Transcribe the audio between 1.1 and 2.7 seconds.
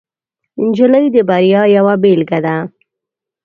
د بریا یوه بیلګه ده.